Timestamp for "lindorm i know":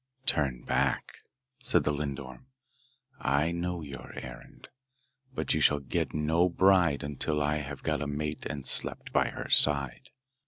1.91-3.83